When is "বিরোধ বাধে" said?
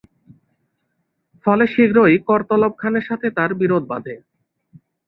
3.61-4.15